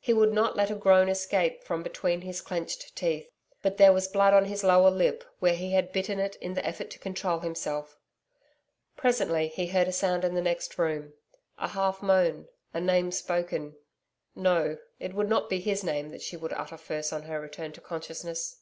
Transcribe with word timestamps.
He 0.00 0.12
would 0.12 0.32
not 0.32 0.56
let 0.56 0.72
a 0.72 0.74
groan 0.74 1.08
escape 1.08 1.62
from 1.62 1.84
between 1.84 2.22
his 2.22 2.40
clenched 2.40 2.96
teeth, 2.96 3.30
but 3.62 3.76
there 3.76 3.92
was 3.92 4.08
blood 4.08 4.34
on 4.34 4.46
his 4.46 4.64
lower 4.64 4.90
lip 4.90 5.22
where 5.38 5.54
he 5.54 5.70
had 5.70 5.92
bitten 5.92 6.18
it 6.18 6.34
in 6.40 6.54
the 6.54 6.66
effort 6.66 6.90
to 6.90 6.98
control 6.98 7.38
himself. 7.38 7.96
Presently, 8.96 9.46
he 9.46 9.68
heard 9.68 9.86
a 9.86 9.92
sound 9.92 10.24
in 10.24 10.34
the 10.34 10.40
next 10.42 10.80
room 10.80 11.12
a 11.58 11.68
half 11.68 12.02
moan 12.02 12.48
a 12.74 12.80
name 12.80 13.12
spoken. 13.12 13.76
No, 14.34 14.78
it 14.98 15.14
would 15.14 15.28
not 15.28 15.48
be 15.48 15.60
his 15.60 15.84
name 15.84 16.08
that 16.08 16.22
she 16.22 16.36
would 16.36 16.52
utter 16.54 16.76
first 16.76 17.12
on 17.12 17.22
her 17.22 17.40
return 17.40 17.70
to 17.74 17.80
consciousness. 17.80 18.58